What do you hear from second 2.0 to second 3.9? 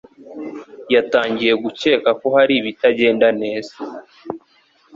ko hari ibitagenda neza.